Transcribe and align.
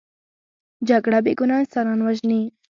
جګړه 0.87 1.19
بې 1.25 1.33
ګناه 1.39 1.59
انسانان 1.61 1.99
وژني 2.01 2.41